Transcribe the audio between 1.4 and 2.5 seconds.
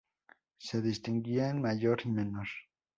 en mayor y menor.